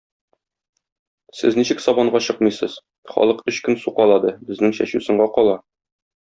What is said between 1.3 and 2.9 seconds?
Сез ничек сабанга чыкмыйсыз,